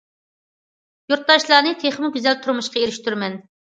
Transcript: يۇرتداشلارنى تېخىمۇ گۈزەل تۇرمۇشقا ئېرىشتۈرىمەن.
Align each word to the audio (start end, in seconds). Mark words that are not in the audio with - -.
يۇرتداشلارنى 1.13 1.73
تېخىمۇ 1.83 2.11
گۈزەل 2.17 2.41
تۇرمۇشقا 2.47 2.83
ئېرىشتۈرىمەن. 2.83 3.37